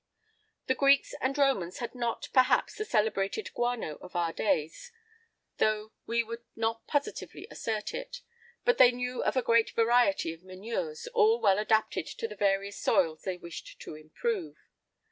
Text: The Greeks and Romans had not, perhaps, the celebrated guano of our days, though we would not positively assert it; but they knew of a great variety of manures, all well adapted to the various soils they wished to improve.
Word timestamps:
The 0.65 0.73
Greeks 0.73 1.13
and 1.21 1.37
Romans 1.37 1.77
had 1.77 1.93
not, 1.93 2.29
perhaps, 2.33 2.73
the 2.75 2.85
celebrated 2.85 3.53
guano 3.53 3.97
of 3.97 4.15
our 4.15 4.33
days, 4.33 4.91
though 5.57 5.91
we 6.07 6.23
would 6.23 6.41
not 6.55 6.87
positively 6.87 7.45
assert 7.51 7.93
it; 7.93 8.21
but 8.65 8.79
they 8.79 8.91
knew 8.91 9.23
of 9.23 9.37
a 9.37 9.43
great 9.43 9.69
variety 9.69 10.33
of 10.33 10.41
manures, 10.41 11.05
all 11.13 11.39
well 11.39 11.59
adapted 11.59 12.07
to 12.07 12.27
the 12.27 12.35
various 12.35 12.79
soils 12.79 13.21
they 13.21 13.37
wished 13.37 13.79
to 13.81 13.93
improve. 13.93 14.57